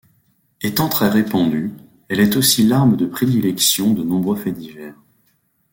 Étant 0.63 0.89
très 0.89 1.09
répandue, 1.09 1.73
elle 2.09 2.21
est 2.21 2.35
aussi 2.35 2.63
l'arme 2.63 2.97
de 2.97 3.05
prédilection 3.05 3.93
de 3.93 4.01
nombreux 4.01 4.35
faits 4.35 4.57
divers. 4.57 4.95